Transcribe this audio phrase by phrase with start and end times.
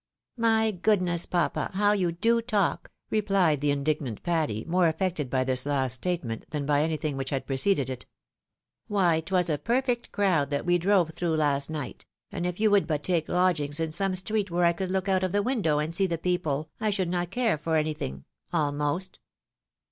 [0.49, 5.43] "My goodness, papa, how you do talk!" replied the indig nant Patty, more affected by
[5.43, 8.07] this last statement than by any thing which had preceded it."
[8.87, 12.87] Why, 'twas a perfect crowd that we drove through last night; and if you would
[12.87, 15.93] but take lodgings in some street where I could look out of the window and
[15.93, 19.19] see the people, I should not care for anything, almost."